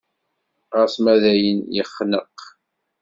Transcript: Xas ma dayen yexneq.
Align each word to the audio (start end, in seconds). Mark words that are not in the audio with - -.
Xas 0.79 0.93
ma 1.03 1.13
dayen 1.21 1.59
yexneq. 1.75 2.37